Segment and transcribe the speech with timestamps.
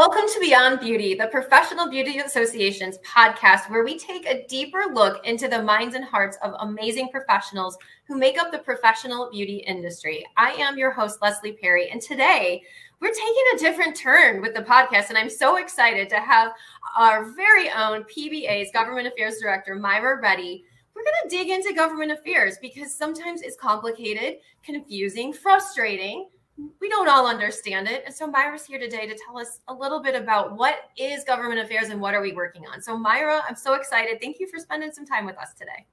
[0.00, 5.22] Welcome to Beyond Beauty, the Professional Beauty Association's podcast, where we take a deeper look
[5.26, 7.76] into the minds and hearts of amazing professionals
[8.08, 10.24] who make up the professional beauty industry.
[10.38, 12.62] I am your host, Leslie Perry, and today
[12.98, 16.52] we're taking a different turn with the podcast, and I'm so excited to have
[16.96, 20.64] our very own PBA's Government Affairs Director, Myra Reddy.
[20.94, 27.08] We're going to dig into government affairs because sometimes it's complicated, confusing, frustrating we don't
[27.08, 28.02] all understand it.
[28.04, 31.60] And so Myra's here today to tell us a little bit about what is government
[31.60, 32.82] affairs and what are we working on.
[32.82, 34.20] So Myra, I'm so excited.
[34.20, 35.86] Thank you for spending some time with us today.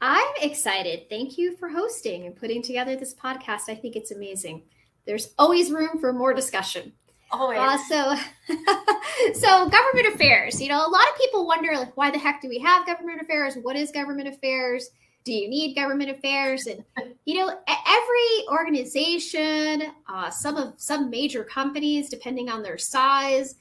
[0.00, 1.08] I'm excited.
[1.08, 3.68] Thank you for hosting and putting together this podcast.
[3.68, 4.62] I think it's amazing.
[5.06, 6.92] There's always room for more discussion.
[7.30, 7.58] Always.
[7.58, 8.16] Uh, so,
[9.34, 10.62] so government affairs.
[10.62, 13.20] You know, a lot of people wonder, like, why the heck do we have government
[13.20, 13.56] affairs?
[13.60, 14.90] What is government affairs?
[15.28, 16.66] Do you need government affairs?
[16.66, 16.82] And
[17.26, 23.56] you know every organization uh, some of some major companies depending on their size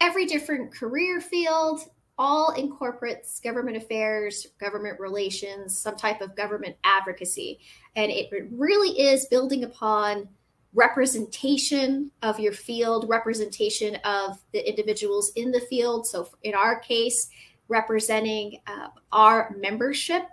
[0.00, 1.82] every different career field
[2.18, 7.60] all incorporates government affairs government relations some type of government advocacy.
[7.94, 10.28] And it really is building upon
[10.74, 16.08] representation of your field representation of the individuals in the field.
[16.08, 17.30] So in our case
[17.68, 20.24] representing uh, our membership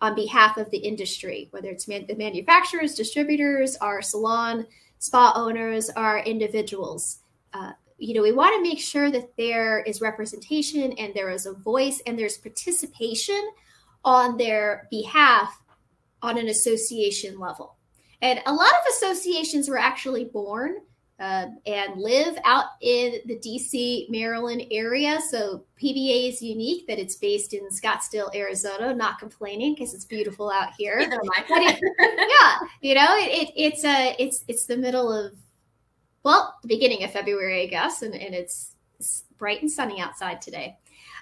[0.00, 4.66] on behalf of the industry, whether it's man- the manufacturers, distributors, our salon,
[4.98, 7.20] spa owners, our individuals.
[7.52, 11.46] Uh, you know, we want to make sure that there is representation and there is
[11.46, 13.50] a voice and there's participation
[14.04, 15.62] on their behalf
[16.22, 17.76] on an association level.
[18.20, 20.76] And a lot of associations were actually born
[21.20, 25.20] uh, and live out in the DC, Maryland area.
[25.30, 28.94] So PBA is unique that it's based in Scottsdale, Arizona.
[28.94, 30.98] Not complaining because it's beautiful out here.
[31.98, 35.34] yeah, you know, it, it, it's a uh, it's it's the middle of
[36.24, 40.40] well, the beginning of February, I guess, and, and it's, it's bright and sunny outside
[40.40, 40.78] today.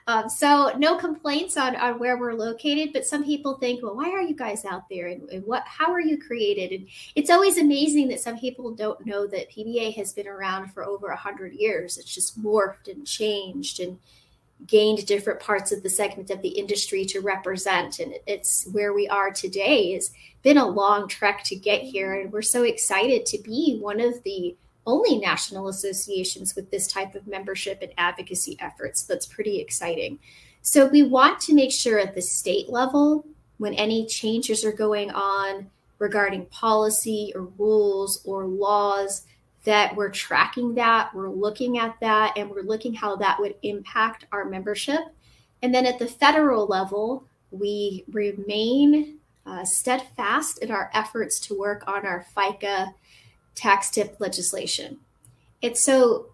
[0.07, 4.11] Um, so no complaints on, on where we're located, but some people think, well, why
[4.11, 6.73] are you guys out there and, and what, how are you created?
[6.73, 10.85] And it's always amazing that some people don't know that PBA has been around for
[10.85, 11.99] over a hundred years.
[11.99, 13.99] It's just morphed and changed and
[14.67, 17.99] gained different parts of the segment of the industry to represent.
[17.99, 20.11] And it's where we are today has
[20.43, 22.15] been a long trek to get here.
[22.15, 24.57] And we're so excited to be one of the
[24.87, 29.05] only national associations with this type of membership and advocacy efforts.
[29.05, 30.19] That's pretty exciting.
[30.63, 33.25] So we want to make sure at the state level,
[33.59, 39.27] when any changes are going on regarding policy or rules or laws,
[39.65, 44.27] that we're tracking that, we're looking at that, and we're looking how that would impact
[44.33, 45.01] our membership.
[45.63, 51.85] And then at the federal level, we remain uh, steadfast in our efforts to work
[51.87, 52.95] on our FICA
[53.55, 54.99] tax tip legislation.
[55.63, 56.27] And so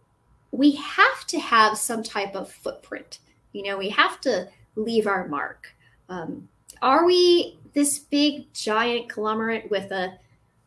[0.50, 3.18] we have to have some type of footprint.
[3.52, 5.74] You know, we have to leave our mark.
[6.08, 6.48] Um,
[6.80, 10.18] are we this big giant conglomerate with a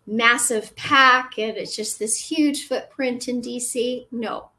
[0.06, 4.07] massive PAC and it's just this huge footprint in DC?
[4.12, 4.50] No.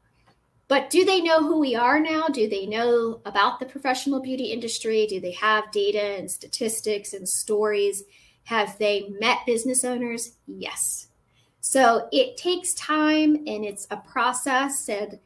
[0.67, 2.27] But do they know who we are now?
[2.27, 5.05] Do they know about the professional beauty industry?
[5.05, 8.03] Do they have data and statistics and stories?
[8.45, 10.33] Have they met business owners?
[10.47, 11.07] Yes.
[11.65, 14.89] So it takes time and it's a process.
[14.89, 15.17] And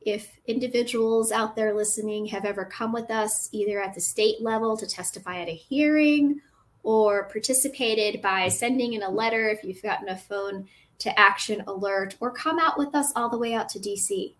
[0.00, 4.76] if individuals out there listening have ever come with us, either at the state level
[4.76, 6.40] to testify at a hearing
[6.84, 10.68] or participated by sending in a letter if you've gotten a phone
[10.98, 14.32] to action alert, or come out with us all the way out to DC.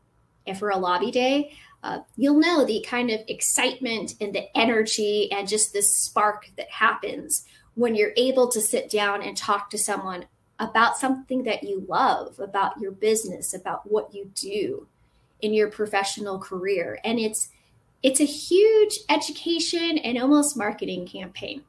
[0.47, 5.33] And for a lobby day, uh, you'll know the kind of excitement and the energy
[5.33, 7.45] and just this spark that happens
[7.75, 10.27] when you're able to sit down and talk to someone
[10.59, 14.87] about something that you love, about your business, about what you do
[15.43, 16.99] in your professional career.
[17.05, 17.51] And it's
[18.03, 21.65] it's a huge education and almost marketing campaign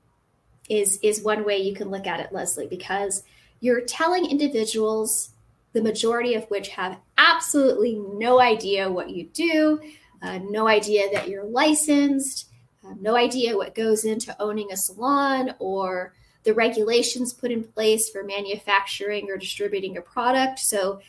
[0.70, 3.24] is is one way you can look at it, Leslie, because
[3.60, 5.32] you're telling individuals
[5.74, 9.80] the majority of which have absolutely no idea what you do,
[10.22, 12.50] uh, no idea that you're licensed,
[12.86, 16.14] uh, no idea what goes into owning a salon or
[16.46, 20.60] the regulations put in place for manufacturing or distributing a product.
[20.60, 21.02] So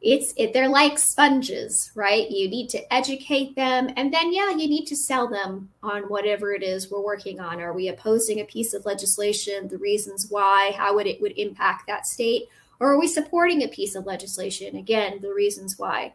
[0.00, 2.30] it's it, they're like sponges, right?
[2.30, 6.52] You need to educate them, and then yeah, you need to sell them on whatever
[6.52, 7.60] it is we're working on.
[7.60, 9.68] Are we opposing a piece of legislation?
[9.68, 12.44] The reasons why, how would it would impact that state,
[12.78, 14.76] or are we supporting a piece of legislation?
[14.76, 16.12] Again, the reasons why,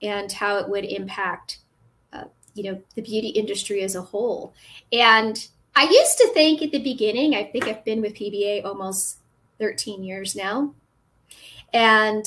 [0.00, 1.58] and how it would impact,
[2.12, 2.24] uh,
[2.54, 4.54] you know, the beauty industry as a whole,
[4.92, 9.18] and I used to think at the beginning, I think I've been with PBA almost
[9.58, 10.74] 13 years now.
[11.74, 12.24] And,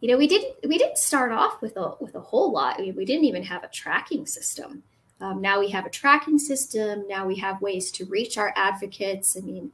[0.00, 2.78] you know, we didn't we didn't start off with a with a whole lot.
[2.78, 4.84] We didn't even have a tracking system.
[5.20, 7.08] Um, now we have a tracking system.
[7.08, 9.36] Now we have ways to reach our advocates.
[9.36, 9.72] I mean,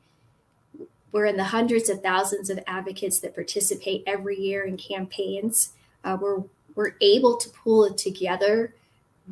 [1.12, 5.75] we're in the hundreds of thousands of advocates that participate every year in campaigns.
[6.03, 6.44] Uh, we're
[6.75, 8.75] we're able to pull it together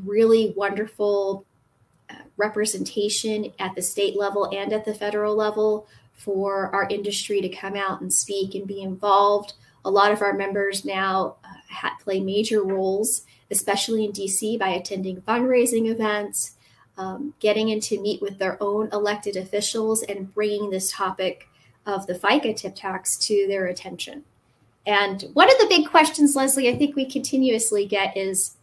[0.04, 1.44] really wonderful
[2.36, 7.76] representation at the state level and at the federal level for our industry to come
[7.76, 9.54] out and speak and be involved.
[9.84, 15.20] A lot of our members now uh, play major roles, especially in DC, by attending
[15.22, 16.54] fundraising events,
[16.96, 21.48] um, getting in to meet with their own elected officials, and bringing this topic
[21.86, 24.24] of the FICA tip tax to their attention.
[24.86, 28.56] And one of the big questions, Leslie, I think we continuously get is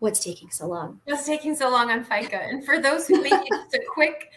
[0.00, 1.00] what's taking so long?
[1.04, 2.50] What's taking so long on FICA?
[2.50, 4.30] And for those who may just a quick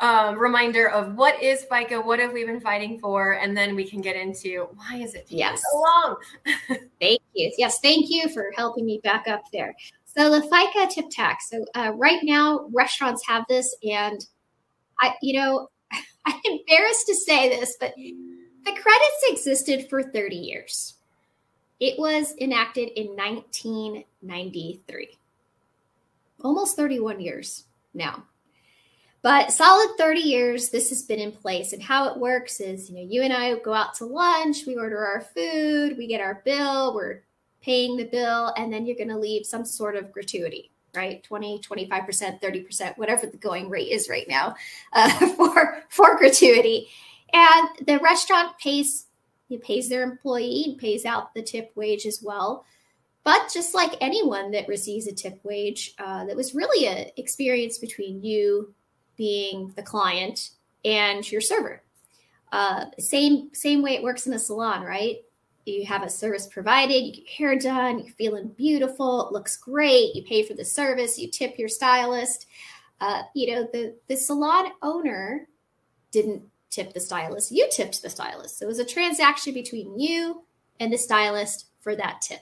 [0.00, 3.88] um, reminder of what is FICA, what have we been fighting for, and then we
[3.88, 5.62] can get into why is it taking yes.
[5.70, 6.16] so long?
[7.00, 7.52] thank you.
[7.56, 9.74] Yes, thank you for helping me back up there.
[10.04, 11.50] So the FICA tip tax.
[11.50, 14.24] So uh, right now, restaurants have this, and
[15.00, 15.68] I, you know,
[16.26, 20.95] I'm embarrassed to say this, but the credits existed for 30 years.
[21.78, 25.18] It was enacted in 1993.
[26.42, 28.24] Almost 31 years now.
[29.22, 31.72] But solid 30 years, this has been in place.
[31.72, 34.76] And how it works is, you know, you and I go out to lunch, we
[34.76, 37.22] order our food, we get our bill, we're
[37.60, 41.24] paying the bill, and then you're going to leave some sort of gratuity, right?
[41.24, 44.54] 20, 25%, 30%, whatever the going rate is right now
[44.92, 46.88] uh, for, for gratuity.
[47.32, 49.05] And the restaurant pays
[49.48, 52.64] he pays their employee and pays out the tip wage as well.
[53.24, 57.78] But just like anyone that receives a tip wage, uh, that was really an experience
[57.78, 58.72] between you
[59.16, 60.50] being the client
[60.84, 61.82] and your server.
[62.52, 65.16] Uh, same same way it works in a salon, right?
[65.64, 69.56] You have a service provided, you get your hair done, you're feeling beautiful, it looks
[69.56, 72.46] great, you pay for the service, you tip your stylist.
[73.00, 75.48] Uh, you know, the the salon owner
[76.12, 76.42] didn't
[76.76, 78.58] tip the stylist, you tipped the stylist.
[78.58, 80.44] So it was a transaction between you
[80.78, 82.40] and the stylist for that tip.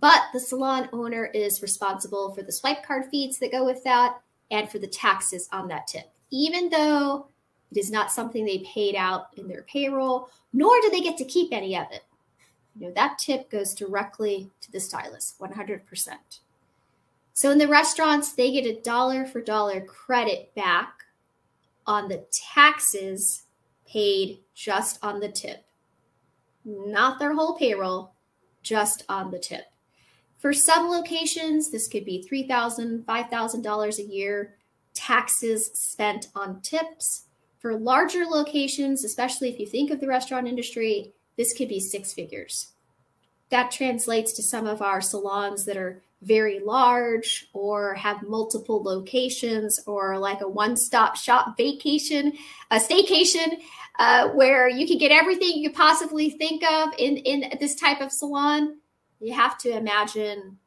[0.00, 4.20] But the salon owner is responsible for the swipe card fees that go with that
[4.50, 7.28] and for the taxes on that tip, even though
[7.70, 11.24] it is not something they paid out in their payroll, nor do they get to
[11.24, 12.02] keep any of it.
[12.76, 15.80] You know, that tip goes directly to the stylist, 100%.
[17.32, 20.99] So in the restaurants, they get a dollar for dollar credit back
[21.90, 23.42] on the taxes
[23.84, 25.64] paid just on the tip,
[26.64, 28.12] not their whole payroll,
[28.62, 29.64] just on the tip.
[30.38, 34.54] For some locations, this could be $3,000, $5,000 a year
[34.94, 37.24] taxes spent on tips.
[37.58, 42.12] For larger locations, especially if you think of the restaurant industry, this could be six
[42.14, 42.70] figures.
[43.48, 49.80] That translates to some of our salons that are very large or have multiple locations
[49.86, 52.32] or like a one-stop shop vacation
[52.70, 53.58] a staycation
[53.98, 58.00] uh, where you can get everything you could possibly think of in, in this type
[58.00, 58.78] of salon.
[59.20, 60.58] You have to imagine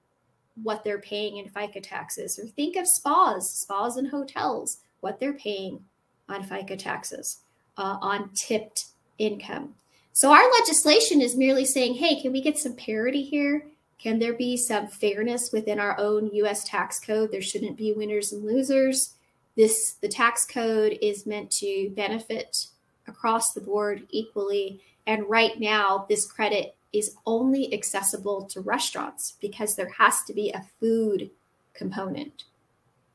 [0.62, 5.34] what they're paying in fica taxes or think of spas spas and hotels what they're
[5.34, 5.84] paying
[6.30, 7.40] on fica taxes
[7.78, 8.86] uh, on tipped
[9.18, 9.74] income.
[10.12, 13.66] So our legislation is merely saying hey can we get some parity here
[14.04, 17.32] can there be some fairness within our own US tax code?
[17.32, 19.14] There shouldn't be winners and losers.
[19.56, 22.68] This the tax code is meant to benefit
[23.08, 29.76] across the board equally and right now this credit is only accessible to restaurants because
[29.76, 31.30] there has to be a food
[31.74, 32.44] component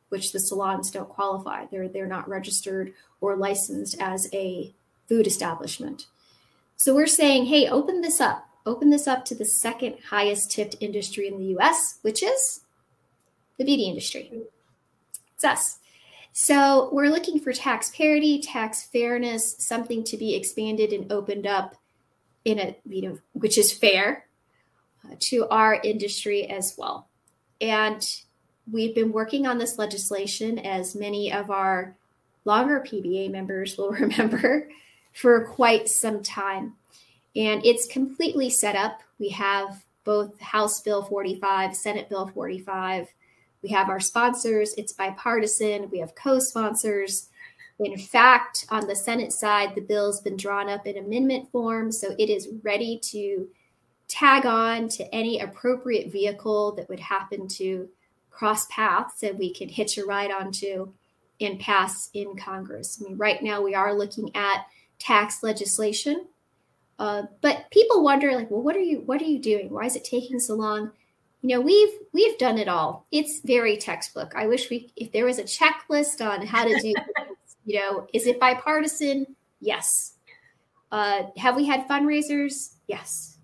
[0.08, 1.66] which the salons don't qualify.
[1.66, 4.72] They're they're not registered or licensed as a
[5.06, 6.06] food establishment.
[6.76, 10.76] So we're saying, hey, open this up open this up to the second highest tipped
[10.80, 12.60] industry in the US, which is
[13.56, 14.30] the beauty industry.
[15.34, 15.78] It's us.
[16.32, 21.74] So we're looking for tax parity, tax fairness, something to be expanded and opened up
[22.44, 24.26] in a, you know, which is fair
[25.04, 27.08] uh, to our industry as well.
[27.60, 28.06] And
[28.70, 31.96] we've been working on this legislation, as many of our
[32.44, 34.68] longer PBA members will remember,
[35.12, 36.74] for quite some time.
[37.36, 39.00] And it's completely set up.
[39.18, 43.08] We have both House Bill 45, Senate Bill 45.
[43.62, 44.74] We have our sponsors.
[44.74, 45.90] It's bipartisan.
[45.90, 47.28] We have co sponsors.
[47.78, 51.92] In fact, on the Senate side, the bill's been drawn up in amendment form.
[51.92, 53.48] So it is ready to
[54.08, 57.88] tag on to any appropriate vehicle that would happen to
[58.30, 60.92] cross paths that we can hitch a ride onto
[61.40, 63.00] and pass in Congress.
[63.00, 64.66] I mean, right now we are looking at
[64.98, 66.26] tax legislation
[66.98, 69.70] Uh, but people wonder, like, well, what are you what are you doing?
[69.70, 70.90] Why is it taking so long?
[71.42, 73.06] You know, we've we've done it all.
[73.12, 74.32] It's very textbook.
[74.36, 76.94] I wish we if there was a checklist on how to do.
[77.64, 79.36] you know, is it bipartisan?
[79.60, 80.14] Yes.
[80.90, 82.74] Uh, have we had fundraisers?
[82.86, 83.36] Yes.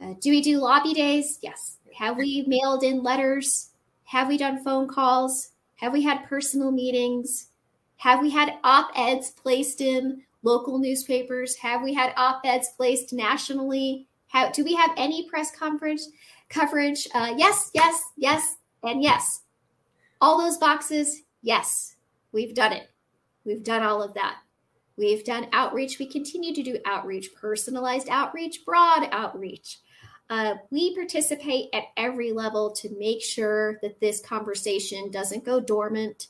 [0.00, 1.38] Uh, do we do lobby days?
[1.42, 1.78] Yes.
[1.96, 3.70] Have we mailed in letters?
[4.04, 5.50] Have we done phone calls?
[5.76, 7.48] Have we had personal meetings?
[7.96, 11.56] Have we had op eds placed in local newspapers?
[11.56, 14.06] Have we had op eds placed nationally?
[14.28, 16.08] How, do we have any press conference
[16.48, 17.06] coverage?
[17.14, 19.42] Uh, yes, yes, yes, and yes.
[20.20, 21.96] All those boxes, yes,
[22.32, 22.88] we've done it.
[23.44, 24.38] We've done all of that.
[24.96, 25.98] We've done outreach.
[25.98, 29.78] We continue to do outreach, personalized outreach, broad outreach.
[30.30, 36.28] Uh, we participate at every level to make sure that this conversation doesn't go dormant,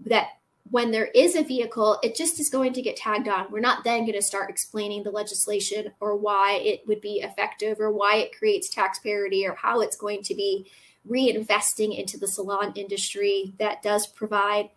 [0.00, 0.28] that
[0.70, 3.50] when there is a vehicle, it just is going to get tagged on.
[3.50, 7.80] We're not then going to start explaining the legislation or why it would be effective
[7.80, 10.70] or why it creates tax parity or how it's going to be
[11.08, 14.70] reinvesting into the salon industry that does provide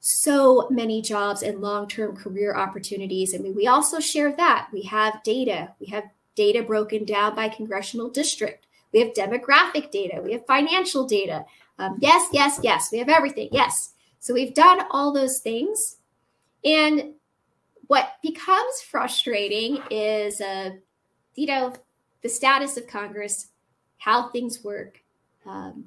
[0.00, 3.34] so many jobs and long-term career opportunities.
[3.34, 4.68] I mean, we also share that.
[4.72, 5.72] We have data.
[5.80, 6.04] We have
[6.36, 8.66] data broken down by congressional district.
[8.92, 10.20] We have demographic data.
[10.22, 11.44] We have financial data.
[11.78, 12.90] Um, yes, yes, yes.
[12.92, 13.48] We have everything.
[13.52, 13.94] Yes.
[14.20, 15.96] So we've done all those things.
[16.64, 17.14] And
[17.86, 20.70] what becomes frustrating is, uh,
[21.34, 21.72] you know,
[22.22, 23.48] the status of Congress,
[23.98, 25.02] how things work.
[25.46, 25.86] Um,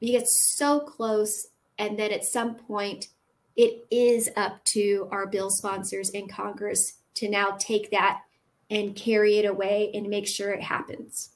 [0.00, 3.08] you get so close, and then at some point,
[3.56, 8.20] it is up to our bill sponsors in Congress to now take that
[8.70, 11.30] and carry it away and make sure it happens.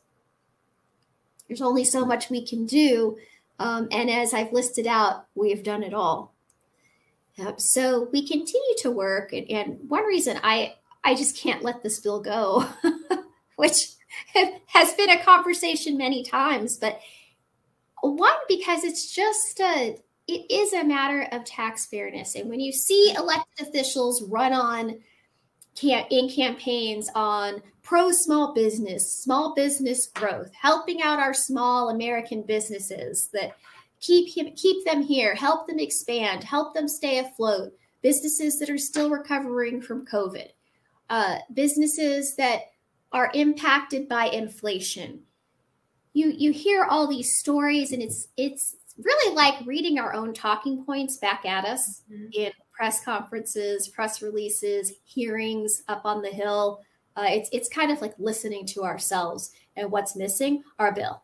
[1.46, 3.16] There's only so much we can do.
[3.58, 6.34] Um, and as I've listed out, we have done it all.
[7.56, 9.32] so we continue to work.
[9.32, 10.74] And, and one reason I,
[11.04, 12.68] I just can't let this bill go,
[13.56, 13.74] which
[14.66, 17.00] has been a conversation many times, but
[18.00, 19.98] one, because it's just a,
[20.28, 22.34] it is a matter of tax fairness.
[22.34, 25.00] And when you see elected officials run on
[25.82, 33.28] in campaigns on pro small business, small business growth, helping out our small American businesses
[33.32, 33.56] that
[34.00, 37.72] keep keep them here, help them expand, help them stay afloat.
[38.02, 40.48] Businesses that are still recovering from COVID,
[41.10, 42.60] uh, businesses that
[43.10, 45.22] are impacted by inflation.
[46.12, 50.84] You you hear all these stories, and it's it's really like reading our own talking
[50.84, 52.26] points back at us mm-hmm.
[52.32, 56.80] in press conferences, press releases, hearings up on the Hill.
[57.16, 61.22] Uh, it's it's kind of like listening to ourselves and what's missing our bill.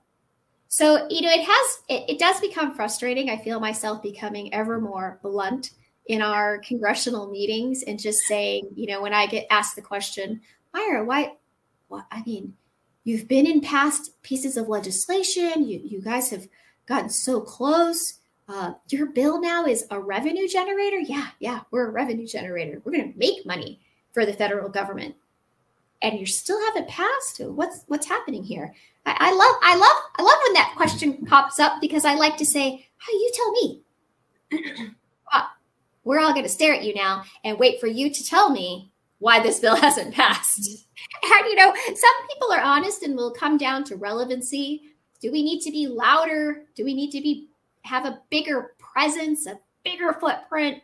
[0.68, 3.30] So you know it has it, it does become frustrating.
[3.30, 5.70] I feel myself becoming ever more blunt
[6.06, 10.40] in our congressional meetings and just saying, you know, when I get asked the question,
[10.72, 11.34] Myra, why?
[11.88, 12.54] What I mean,
[13.04, 15.68] you've been in past pieces of legislation.
[15.68, 16.48] You you guys have
[16.86, 20.98] gotten so close uh, your bill now is a revenue generator.
[20.98, 22.82] Yeah, yeah, we're a revenue generator.
[22.84, 23.80] We're going to make money
[24.12, 25.14] for the federal government,
[26.02, 27.40] and you still haven't passed.
[27.40, 28.74] What's what's happening here?
[29.06, 32.36] I, I love, I love, I love when that question pops up because I like
[32.36, 33.80] to say, "How you tell me."
[36.04, 38.92] we're all going to stare at you now and wait for you to tell me
[39.20, 40.84] why this bill hasn't passed.
[41.22, 44.82] And you know, some people are honest and will come down to relevancy.
[45.24, 46.64] Do we need to be louder?
[46.74, 47.48] Do we need to be
[47.80, 50.82] have a bigger presence, a bigger footprint?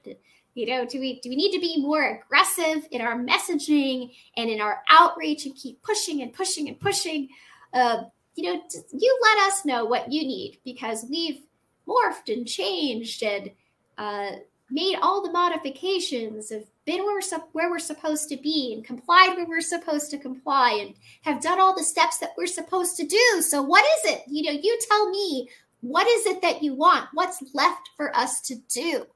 [0.54, 4.48] You know, do we do we need to be more aggressive in our messaging and
[4.48, 7.28] in our outreach and keep pushing and pushing and pushing?
[7.74, 8.04] Uh,
[8.34, 8.62] you know,
[8.94, 11.42] you let us know what you need because we've
[11.86, 13.50] morphed and changed and
[13.98, 14.36] uh,
[14.70, 19.36] made all the modifications, have been where we're, where we're supposed to be and complied
[19.36, 23.06] where we're supposed to comply and have done all the steps that we're supposed to
[23.06, 23.42] do.
[23.42, 24.22] So, what is it?
[24.26, 25.48] You know, you tell me
[25.82, 27.08] what is it that you want?
[27.14, 29.06] What's left for us to do?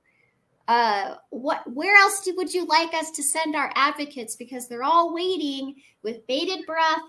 [0.68, 1.62] Uh, what?
[1.72, 4.36] Where else do, would you like us to send our advocates?
[4.36, 7.02] Because they're all waiting with bated breath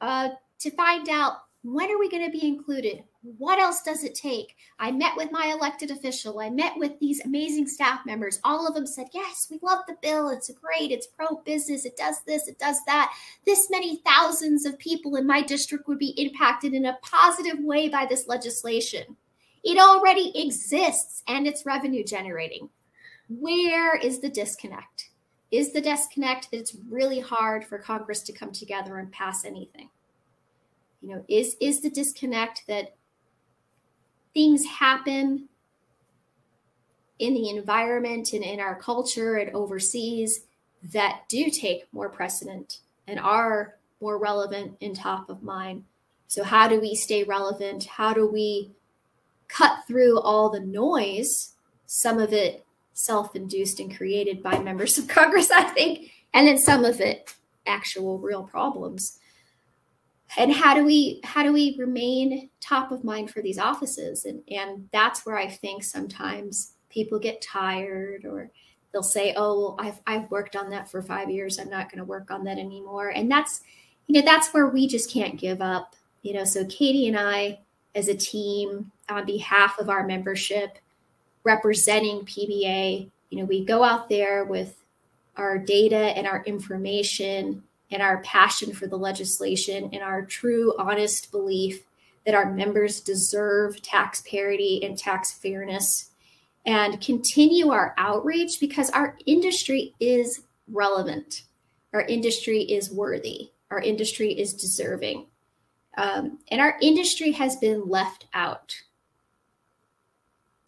[0.00, 3.04] uh, to find out when are we going to be included?
[3.22, 4.56] What else does it take?
[4.78, 6.38] I met with my elected official.
[6.38, 8.38] I met with these amazing staff members.
[8.44, 10.28] All of them said, Yes, we love the bill.
[10.28, 10.92] It's great.
[10.92, 11.84] It's pro business.
[11.84, 12.46] It does this.
[12.46, 13.12] It does that.
[13.44, 17.88] This many thousands of people in my district would be impacted in a positive way
[17.88, 19.16] by this legislation.
[19.64, 22.70] It already exists and it's revenue generating.
[23.28, 25.10] Where is the disconnect?
[25.50, 29.88] Is the disconnect that it's really hard for Congress to come together and pass anything?
[31.00, 32.94] You know, is is the disconnect that
[34.34, 35.48] things happen
[37.18, 40.40] in the environment and in our culture and overseas
[40.92, 45.84] that do take more precedent and are more relevant and top of mind.
[46.28, 47.84] So, how do we stay relevant?
[47.84, 48.70] How do we
[49.48, 51.54] cut through all the noise,
[51.86, 56.58] some of it self induced and created by members of Congress, I think, and then
[56.58, 57.34] some of it
[57.66, 59.18] actual real problems?
[60.36, 64.42] And how do we how do we remain top of mind for these offices and
[64.48, 68.50] and that's where i think sometimes people get tired or
[68.92, 71.58] they'll say, "Oh, well, I've I've worked on that for 5 years.
[71.58, 73.62] I'm not going to work on that anymore." And that's
[74.06, 75.94] you know, that's where we just can't give up.
[76.22, 77.60] You know, so Katie and I
[77.94, 80.78] as a team on behalf of our membership
[81.44, 84.74] representing PBA, you know, we go out there with
[85.36, 91.30] our data and our information and our passion for the legislation and our true honest
[91.30, 91.84] belief
[92.26, 96.10] that our members deserve tax parity and tax fairness
[96.66, 101.44] and continue our outreach because our industry is relevant.
[101.94, 103.52] Our industry is worthy.
[103.70, 105.26] Our industry is deserving.
[105.96, 108.82] Um, and our industry has been left out.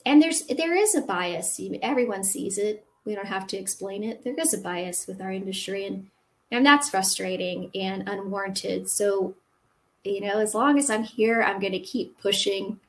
[0.06, 1.60] And there's there is a bias.
[1.82, 2.86] Everyone sees it.
[3.04, 4.24] We don't have to explain it.
[4.24, 6.08] There is a bias with our industry, and
[6.50, 8.88] and that's frustrating and unwarranted.
[8.88, 9.34] So,
[10.04, 12.80] you know, as long as I'm here, I'm going to keep pushing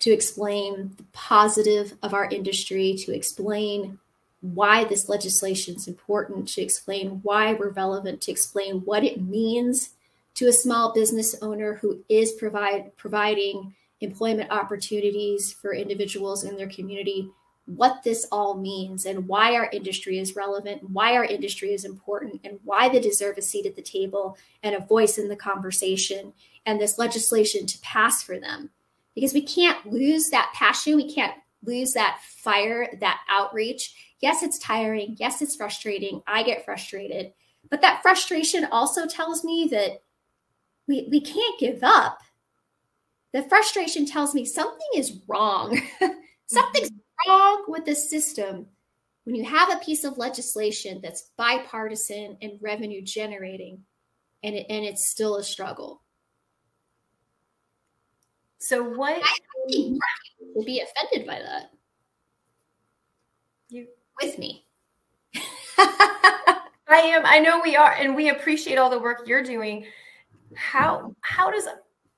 [0.00, 3.98] to explain the positive of our industry, to explain
[4.40, 9.90] why this legislation is important, to explain why we're relevant, to explain what it means
[10.34, 16.68] to a small business owner who is provide, providing employment opportunities for individuals in their
[16.68, 17.30] community,
[17.66, 22.40] what this all means and why our industry is relevant, why our industry is important,
[22.44, 26.32] and why they deserve a seat at the table and a voice in the conversation,
[26.66, 28.70] and this legislation to pass for them
[29.14, 30.96] because we can't lose that passion.
[30.96, 33.94] We can't lose that fire, that outreach.
[34.20, 35.16] Yes, it's tiring.
[35.18, 36.22] Yes, it's frustrating.
[36.26, 37.32] I get frustrated.
[37.70, 40.02] But that frustration also tells me that
[40.86, 42.18] we, we can't give up.
[43.32, 45.80] The frustration tells me something is wrong.
[46.46, 46.90] Something's.
[47.26, 48.66] Wrong with the system
[49.24, 53.82] when you have a piece of legislation that's bipartisan and revenue generating
[54.42, 56.02] and, it, and it's still a struggle.
[58.58, 59.36] So what I
[59.68, 60.00] think
[60.54, 61.70] will be offended by that.
[63.68, 63.86] You
[64.22, 64.66] with me.
[65.78, 67.26] I am.
[67.26, 69.86] I know we are, and we appreciate all the work you're doing.
[70.54, 71.66] How how does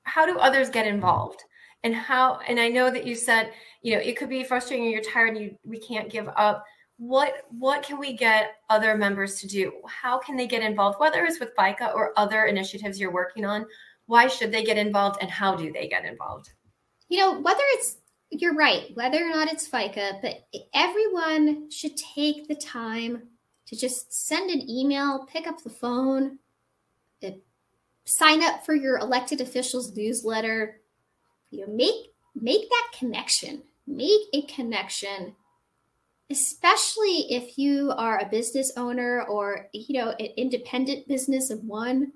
[0.03, 1.43] how do others get involved?
[1.83, 5.01] And how and I know that you said, you know, it could be frustrating you're
[5.01, 6.65] tired and you we can't give up.
[6.97, 9.71] What what can we get other members to do?
[9.87, 13.65] How can they get involved, whether it's with FICA or other initiatives you're working on?
[14.07, 16.51] why should they get involved and how do they get involved?
[17.09, 17.97] You know, whether it's
[18.31, 23.23] you're right, whether or not it's FICA, but everyone should take the time
[23.67, 26.39] to just send an email, pick up the phone,
[27.23, 27.31] uh,
[28.05, 30.81] sign up for your elected officials newsletter.
[31.51, 33.63] You know, make make that connection.
[33.85, 35.35] Make a connection,
[36.29, 42.11] especially if you are a business owner or you know an independent business of one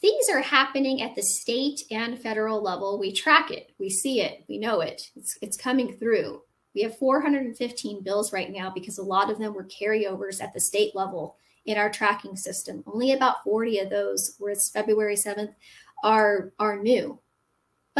[0.00, 2.98] things are happening at the state and federal level.
[2.98, 5.10] We track it, we see it, we know it.
[5.14, 6.42] It's, it's coming through.
[6.74, 10.60] We have 415 bills right now because a lot of them were carryovers at the
[10.60, 11.36] state level
[11.66, 12.82] in our tracking system.
[12.86, 15.52] Only about 40 of those, where it's February 7th,
[16.02, 17.18] are are new.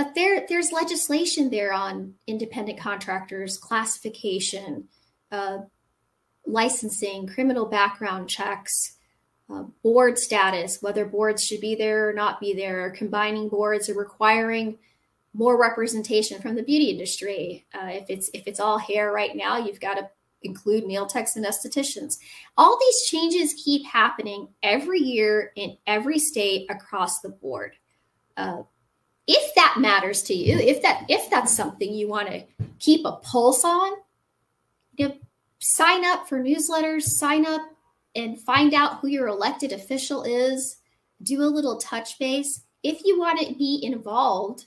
[0.01, 4.89] But there there's legislation there on independent contractors, classification,
[5.31, 5.59] uh,
[6.47, 8.97] licensing, criminal background checks,
[9.51, 13.95] uh, board status, whether boards should be there or not be there, combining boards or
[13.95, 14.79] requiring
[15.35, 17.67] more representation from the beauty industry.
[17.75, 20.09] Uh, if it's if it's all hair right now, you've got to
[20.43, 22.17] include nail techs and estheticians.
[22.57, 27.77] All these changes keep happening every year in every state across the board.
[28.35, 28.63] Uh,
[29.33, 32.43] if that matters to you, if that if that's something you want to
[32.81, 33.93] keep a pulse on,
[34.97, 35.15] you know,
[35.61, 37.63] sign up for newsletters, sign up
[38.17, 40.79] and find out who your elected official is,
[41.23, 42.63] do a little touch base.
[42.83, 44.67] If you want to be involved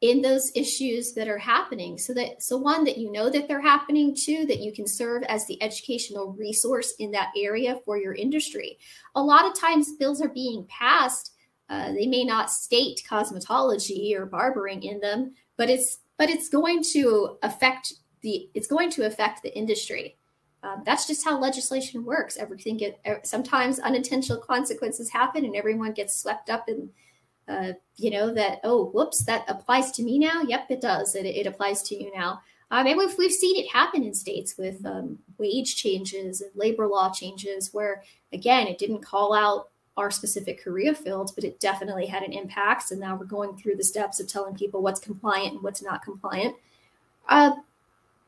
[0.00, 3.60] in those issues that are happening so that so one that you know that they're
[3.60, 8.14] happening two that you can serve as the educational resource in that area for your
[8.14, 8.78] industry.
[9.14, 11.34] A lot of times bills are being passed
[11.70, 16.82] uh, they may not state cosmetology or barbering in them but it's but it's going
[16.82, 20.16] to affect the it's going to affect the industry
[20.62, 22.36] um, that's just how legislation works.
[22.36, 26.90] Everything get er, sometimes unintentional consequences happen, and everyone gets swept up in,
[27.48, 30.42] uh, you know, that oh, whoops, that applies to me now.
[30.42, 31.14] Yep, it does.
[31.14, 32.42] It, it applies to you now.
[32.72, 36.86] Um, and we've, we've seen it happen in states with um, wage changes and labor
[36.86, 38.02] law changes, where
[38.32, 42.90] again, it didn't call out our specific career fields, but it definitely had an impact.
[42.90, 46.02] And now we're going through the steps of telling people what's compliant and what's not
[46.02, 46.56] compliant.
[47.28, 47.52] Uh,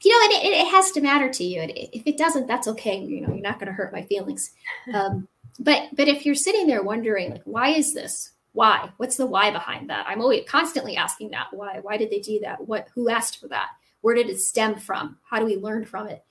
[0.02, 1.62] you know, it, it, has to matter to you.
[1.62, 2.98] If it doesn't, that's okay.
[2.98, 4.52] You know, you're not going to hurt my feelings.
[4.92, 8.32] Um, but but if you're sitting there wondering, like, why is this?
[8.52, 8.90] Why?
[8.96, 10.06] What's the why behind that?
[10.08, 11.48] I'm always constantly asking that.
[11.52, 11.78] Why?
[11.80, 12.66] Why did they do that?
[12.66, 12.88] What?
[12.94, 13.68] Who asked for that?
[14.00, 15.18] Where did it stem from?
[15.22, 16.24] How do we learn from it?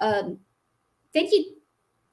[0.00, 0.40] Um,
[1.14, 1.54] then you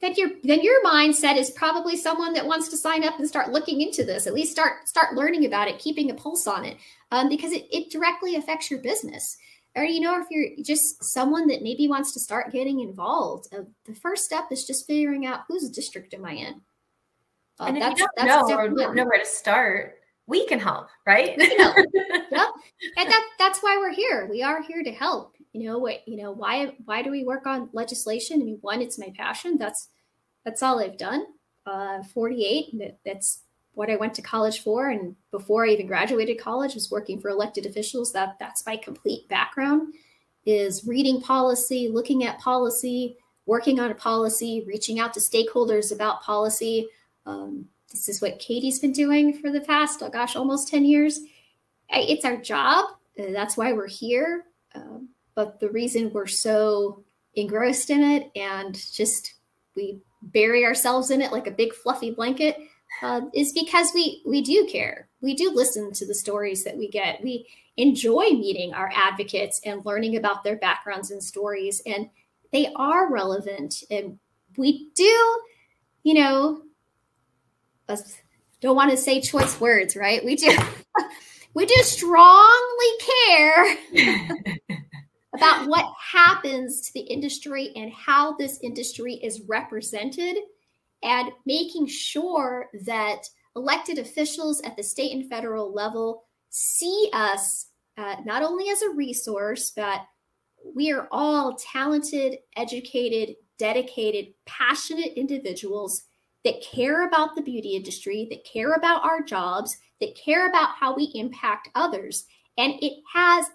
[0.01, 3.51] then your then your mindset is probably someone that wants to sign up and start
[3.51, 6.77] looking into this at least start start learning about it keeping a pulse on it
[7.11, 9.37] um, because it, it directly affects your business.
[9.75, 13.61] Or you know if you're just someone that maybe wants to start getting involved uh,
[13.85, 16.61] the first step is just figuring out whose district am i in.
[17.59, 19.95] Uh, and if you don't know or don't know where to start
[20.27, 21.37] we can help right?
[22.31, 22.47] Yep.
[22.95, 24.25] and that, that's why we're here.
[24.31, 27.45] We are here to help you know what you know why why do we work
[27.45, 28.41] on legislation?
[28.41, 29.57] I mean one it's my passion.
[29.57, 29.89] That's
[30.45, 31.25] that's all i've done.
[31.65, 33.41] Uh 48 that, that's
[33.73, 34.89] what i went to college for.
[34.89, 38.13] And before i even graduated college was working for elected officials.
[38.13, 39.93] That that's my complete background
[40.45, 46.21] is reading policy looking at policy working on a policy reaching out to stakeholders about
[46.21, 46.87] policy.
[47.25, 51.19] Um, this is what katie's been doing for the past oh gosh almost 10 years.
[51.89, 52.85] It's our job.
[53.17, 54.45] That's why we're here.
[54.73, 57.03] Um, but the reason we're so
[57.35, 59.35] engrossed in it and just
[59.75, 62.57] we bury ourselves in it like a big fluffy blanket
[63.01, 65.07] uh, is because we we do care.
[65.21, 67.23] We do listen to the stories that we get.
[67.23, 72.09] We enjoy meeting our advocates and learning about their backgrounds and stories, and
[72.51, 73.83] they are relevant.
[73.89, 74.19] And
[74.57, 75.41] we do,
[76.03, 76.63] you know,
[78.59, 80.23] don't want to say choice words, right?
[80.23, 80.55] We do.
[81.53, 82.87] we do strongly
[83.27, 83.77] care
[85.33, 90.37] about what happens to the industry and how this industry is represented,
[91.03, 93.23] and making sure that
[93.55, 97.67] elected officials at the state and federal level see us
[97.97, 100.01] uh, not only as a resource, but
[100.75, 106.03] we are all talented, educated, dedicated, passionate individuals
[106.43, 110.95] that care about the beauty industry, that care about our jobs, that care about how
[110.95, 112.25] we impact others.
[112.57, 113.45] And it has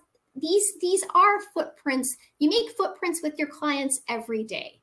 [0.40, 4.80] these these are footprints you make footprints with your clients every day.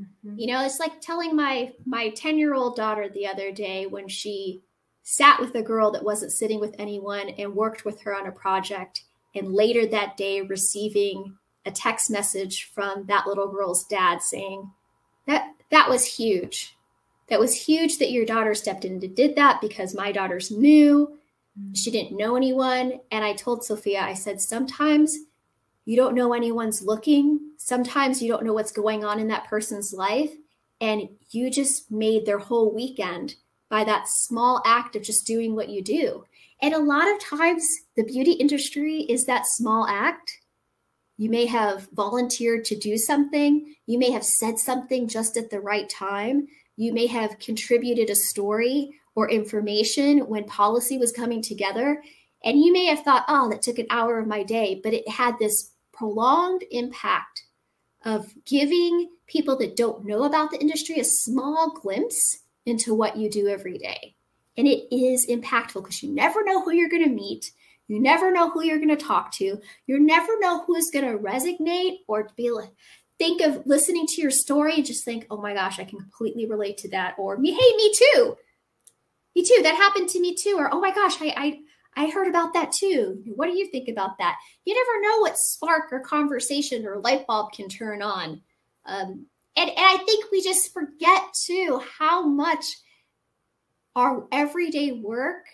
[0.00, 0.36] Mm-hmm.
[0.36, 4.08] you know it's like telling my my 10 year old daughter the other day when
[4.08, 4.60] she
[5.04, 8.32] sat with a girl that wasn't sitting with anyone and worked with her on a
[8.32, 9.04] project
[9.36, 14.68] and later that day receiving a text message from that little girl's dad saying
[15.28, 16.76] that that was huge
[17.28, 21.16] that was huge that your daughter stepped in and did that because my daughter's new
[21.74, 23.00] she didn't know anyone.
[23.10, 25.16] And I told Sophia, I said, sometimes
[25.84, 27.40] you don't know anyone's looking.
[27.58, 30.30] Sometimes you don't know what's going on in that person's life.
[30.80, 33.36] And you just made their whole weekend
[33.68, 36.24] by that small act of just doing what you do.
[36.60, 40.38] And a lot of times, the beauty industry is that small act.
[41.16, 43.74] You may have volunteered to do something.
[43.86, 46.48] You may have said something just at the right time.
[46.76, 52.02] You may have contributed a story or information when policy was coming together.
[52.44, 55.08] And you may have thought, oh, that took an hour of my day, but it
[55.08, 57.44] had this prolonged impact
[58.04, 63.30] of giving people that don't know about the industry a small glimpse into what you
[63.30, 64.14] do every day.
[64.56, 67.50] And it is impactful because you never know who you're going to meet.
[67.88, 69.58] You never know who you're going to talk to.
[69.86, 72.70] You never know who's going to resonate or be like,
[73.18, 76.46] think of listening to your story and just think, oh my gosh, I can completely
[76.46, 77.14] relate to that.
[77.18, 78.36] Or me, hey, me too
[79.34, 79.62] me too.
[79.62, 80.56] That happened to me too.
[80.58, 83.22] Or, oh my gosh, I, I, I heard about that too.
[83.26, 84.36] What do you think about that?
[84.64, 88.40] You never know what spark or conversation or light bulb can turn on.
[88.86, 92.64] Um, and, and I think we just forget too how much
[93.96, 95.46] our everyday work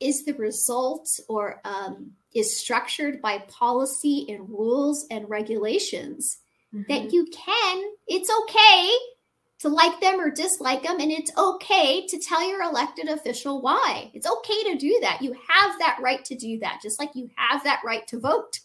[0.00, 6.38] is the result or um, is structured by policy and rules and regulations
[6.74, 6.90] mm-hmm.
[6.92, 8.90] that you can, it's okay
[9.66, 11.00] to like them or dislike them.
[11.00, 14.10] And it's okay to tell your elected official why.
[14.14, 15.20] It's okay to do that.
[15.20, 18.60] You have that right to do that, just like you have that right to vote.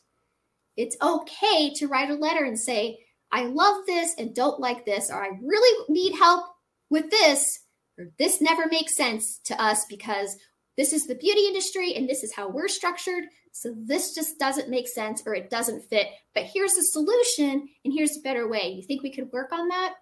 [0.78, 3.00] It's okay to write a letter and say,
[3.32, 6.46] I love this and don't like this, or I really need help
[6.90, 7.60] with this,
[7.98, 10.38] or this never makes sense to us because
[10.78, 13.24] this is the beauty industry and this is how we're structured.
[13.54, 16.08] So this just doesn't make sense or it doesn't fit.
[16.36, 18.70] But here's a solution and here's a better way.
[18.70, 19.96] You think we could work on that?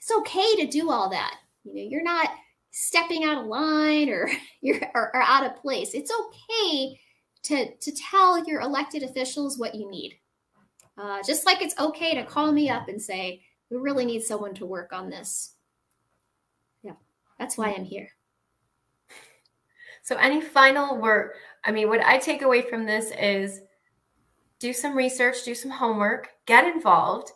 [0.00, 1.36] It's okay to do all that.
[1.64, 2.30] You know, you're not
[2.70, 4.30] stepping out of line or
[4.62, 5.92] you're or, or out of place.
[5.94, 6.98] It's okay
[7.42, 10.14] to to tell your elected officials what you need.
[10.96, 14.54] Uh, just like it's okay to call me up and say we really need someone
[14.54, 15.54] to work on this.
[16.82, 16.96] Yeah,
[17.38, 18.08] that's why I'm here.
[20.02, 21.32] So, any final word?
[21.62, 23.60] I mean, what I take away from this is
[24.58, 27.30] do some research, do some homework, get involved.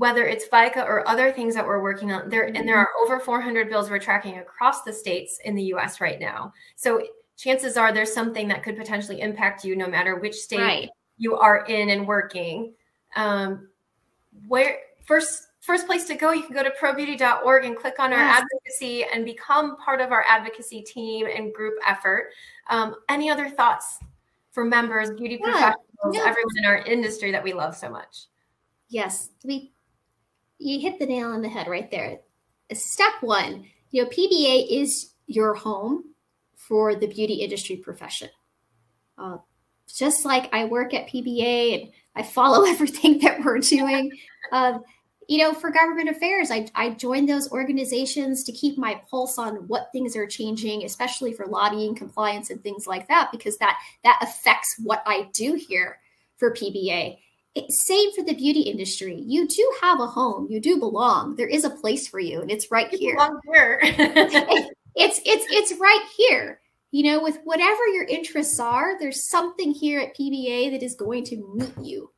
[0.00, 3.04] Whether it's FICA or other things that we're working on, there and there mm-hmm.
[3.04, 6.00] are over 400 bills we're tracking across the states in the U.S.
[6.00, 6.54] right now.
[6.74, 7.02] So
[7.36, 10.90] chances are there's something that could potentially impact you, no matter which state right.
[11.18, 12.72] you are in and working.
[13.14, 13.68] Um,
[14.48, 18.18] where first first place to go, you can go to probeauty.org and click on our
[18.20, 18.42] yes.
[18.42, 22.30] advocacy and become part of our advocacy team and group effort.
[22.70, 23.98] Um, any other thoughts
[24.52, 25.50] for members, beauty yeah.
[25.50, 26.20] professionals, yeah.
[26.20, 28.28] everyone in our industry that we love so much?
[28.88, 29.72] Yes, we
[30.60, 32.20] you hit the nail on the head right there.
[32.72, 36.04] Step one, you know, PBA is your home
[36.54, 38.28] for the beauty industry profession.
[39.18, 39.38] Uh,
[39.92, 44.12] just like I work at PBA and I follow everything that we're doing.
[44.52, 44.82] Um,
[45.28, 49.68] you know, for government affairs, I, I joined those organizations to keep my pulse on
[49.68, 54.18] what things are changing, especially for lobbying compliance and things like that, because that that
[54.22, 56.00] affects what I do here
[56.36, 57.18] for PBA.
[57.54, 59.22] It, same for the beauty industry.
[59.26, 60.46] You do have a home.
[60.50, 61.34] You do belong.
[61.36, 63.16] There is a place for you, and it's right you here.
[63.52, 63.80] here.
[63.82, 66.60] it's it's it's right here.
[66.92, 71.24] You know, with whatever your interests are, there's something here at PBA that is going
[71.24, 72.10] to meet you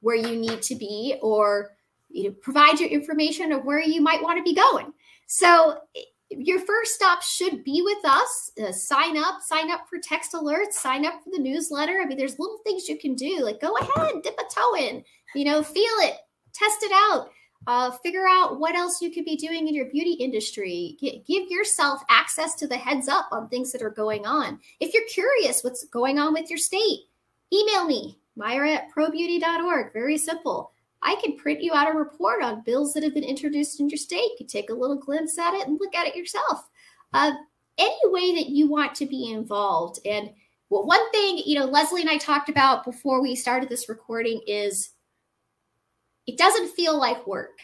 [0.00, 1.70] where you need to be or
[2.12, 4.92] you know, provide your information of where you might want to be going.
[5.26, 5.78] So
[6.38, 8.50] your first stop should be with us.
[8.62, 12.00] Uh, sign up, sign up for text alerts, sign up for the newsletter.
[12.02, 13.40] I mean, there's little things you can do.
[13.42, 16.16] Like go ahead, dip a toe in, you know, feel it,
[16.54, 17.30] test it out.
[17.68, 20.96] Uh, figure out what else you could be doing in your beauty industry.
[20.98, 24.58] G- give yourself access to the heads up on things that are going on.
[24.80, 27.02] If you're curious what's going on with your state,
[27.52, 29.92] email me, Myra at probeauty.org.
[29.92, 30.71] Very simple.
[31.02, 33.98] I can print you out a report on bills that have been introduced in your
[33.98, 34.30] state.
[34.38, 36.68] You take a little glimpse at it and look at it yourself.
[37.12, 37.32] Uh,
[37.78, 39.98] any way that you want to be involved.
[40.06, 40.30] And
[40.70, 44.40] well, one thing, you know, Leslie and I talked about before we started this recording
[44.46, 44.90] is
[46.26, 47.58] it doesn't feel like work.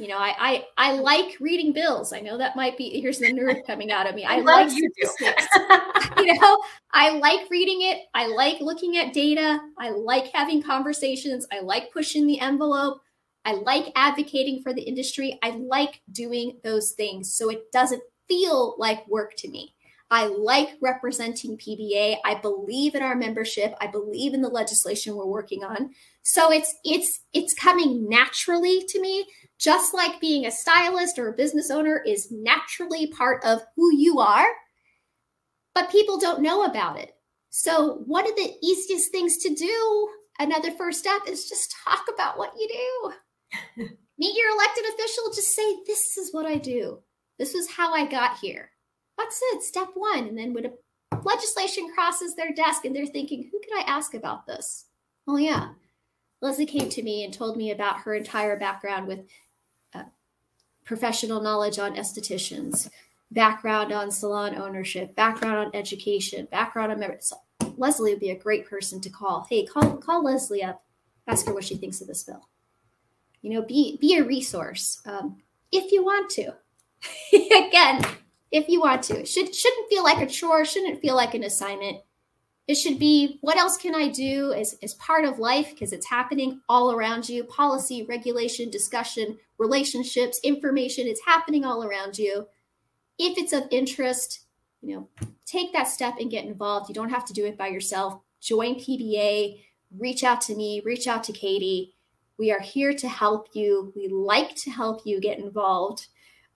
[0.00, 2.14] You know, I, I I like reading bills.
[2.14, 4.24] I know that might be here's the nerd coming out of me.
[4.24, 5.46] I, I like you statistics.
[6.16, 6.58] you know,
[6.90, 8.04] I like reading it.
[8.14, 9.60] I like looking at data.
[9.78, 11.46] I like having conversations.
[11.52, 13.02] I like pushing the envelope.
[13.44, 15.38] I like advocating for the industry.
[15.42, 17.34] I like doing those things.
[17.34, 19.74] So it doesn't feel like work to me.
[20.10, 22.16] I like representing PBA.
[22.24, 23.74] I believe in our membership.
[23.80, 25.90] I believe in the legislation we're working on.
[26.22, 29.26] So it's it's it's coming naturally to me
[29.60, 34.18] just like being a stylist or a business owner is naturally part of who you
[34.18, 34.46] are,
[35.74, 37.12] but people don't know about it.
[37.50, 42.38] So, one of the easiest things to do, another first step, is just talk about
[42.38, 42.68] what you
[43.76, 43.88] do.
[44.18, 47.00] Meet your elected official, just say, This is what I do.
[47.38, 48.70] This is how I got here.
[49.18, 50.28] That's it, step one.
[50.28, 54.14] And then when a legislation crosses their desk and they're thinking, Who could I ask
[54.14, 54.86] about this?
[55.28, 55.70] Oh, yeah.
[56.40, 59.26] Leslie came to me and told me about her entire background with
[60.90, 62.90] professional knowledge on estheticians,
[63.30, 67.32] background on salon ownership, background on education, background on members.
[67.76, 69.46] Leslie would be a great person to call.
[69.48, 70.82] Hey, call call Leslie up,
[71.28, 72.48] ask her what she thinks of this bill.
[73.40, 75.36] You know, be be a resource um,
[75.70, 76.54] if you want to.
[77.32, 78.04] Again,
[78.50, 80.64] if you want to, it should shouldn't feel like a chore.
[80.64, 81.98] Shouldn't feel like an assignment.
[82.66, 86.06] It should be what else can I do as, as part of life because it's
[86.06, 91.06] happening all around you policy, regulation, discussion, relationships, information.
[91.06, 92.46] It's happening all around you.
[93.18, 94.46] If it's of interest,
[94.80, 95.08] you know,
[95.44, 96.88] take that step and get involved.
[96.88, 98.20] You don't have to do it by yourself.
[98.40, 99.60] Join PBA,
[99.98, 101.94] reach out to me, reach out to Katie.
[102.38, 103.92] We are here to help you.
[103.94, 106.06] We like to help you get involved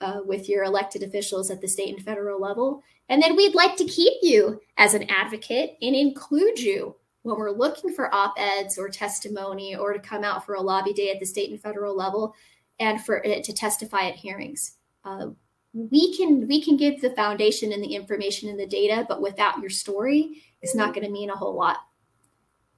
[0.01, 2.83] uh, with your elected officials at the state and federal level.
[3.11, 7.51] And then we'd like to keep you as an advocate and include you when we're
[7.51, 11.21] looking for op eds or testimony or to come out for a lobby day at
[11.21, 12.35] the state and federal level
[12.81, 14.77] and for it to testify at hearings.
[15.05, 15.29] Uh,
[15.73, 19.59] we can we can give the foundation and the information and the data, but without
[19.59, 21.79] your story, it's not going to mean a whole lot.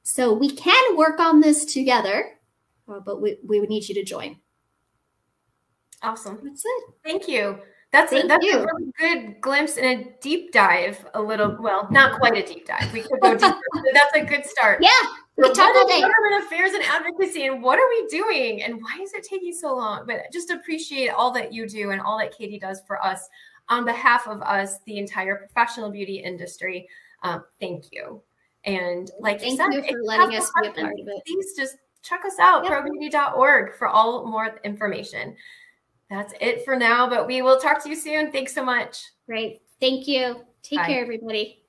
[0.02, 2.38] So we can work on this together,
[2.88, 4.38] uh, but we, we would need you to join.
[6.02, 6.38] Awesome.
[6.44, 6.84] That's it.
[7.04, 7.58] Thank you.
[7.96, 8.58] That's a, that's you.
[8.58, 11.02] a really good glimpse and a deep dive.
[11.14, 12.92] A little, well, not quite a deep dive.
[12.92, 13.58] We could go deeper.
[13.94, 14.80] that's a good start.
[14.82, 14.90] Yeah,
[15.38, 16.02] we talk all day.
[16.02, 19.74] Government affairs and advocacy, and what are we doing, and why is it taking so
[19.74, 20.04] long?
[20.06, 23.30] But just appreciate all that you do and all that Katie does for us
[23.70, 26.86] on behalf of us, the entire professional beauty industry.
[27.22, 28.20] Um, thank you.
[28.64, 31.22] And like thank you said, you for letting us be a part of it.
[31.26, 32.72] Please just check us out, yep.
[32.72, 35.34] probeauty.org for all more information
[36.10, 38.30] that's it for now, but we will talk to you soon.
[38.30, 39.02] Thanks so much.
[39.26, 39.60] Great.
[39.80, 40.42] Thank you.
[40.62, 40.86] Take Bye.
[40.86, 41.62] care, everybody.